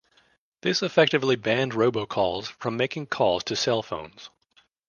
[0.61, 4.31] This effectively banned robocalls from making calls to cell phones.